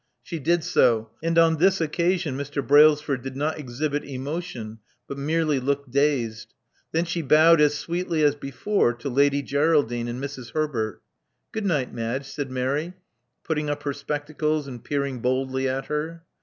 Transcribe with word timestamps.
She 0.23 0.39
did 0.39 0.63
so; 0.63 1.11
and 1.21 1.37
on 1.37 1.57
this 1.57 1.79
occasion 1.79 2.35
Mr. 2.35 2.65
Brailsford 2.65 3.21
did 3.21 3.35
not 3.37 3.59
exhibit 3.59 4.03
emotion, 4.03 4.79
but 5.07 5.15
merely 5.15 5.59
looked 5.59 5.91
dazed. 5.91 6.55
Then 6.91 7.05
she 7.05 7.21
bowed 7.21 7.61
as 7.61 7.77
sweetly 7.77 8.23
as 8.23 8.33
before 8.33 8.93
to 8.93 9.09
Lady 9.09 9.43
Geraldine 9.43 10.07
and 10.07 10.19
Mrs. 10.19 10.53
Herbert. 10.53 11.03
"Good 11.51 11.67
night, 11.67 11.93
Madge," 11.93 12.25
said 12.25 12.49
Mary, 12.49 12.95
putting 13.43 13.69
up 13.69 13.83
her 13.83 13.93
spectacles, 13.93 14.67
and 14.67 14.83
peering 14.83 15.19
boldly 15.19 15.69
at 15.69 15.85
her. 15.85 16.23